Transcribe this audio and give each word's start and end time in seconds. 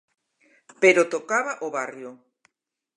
Pero 0.81 1.09
tocaba 1.13 1.53
o 1.65 1.67
barrio. 1.77 2.11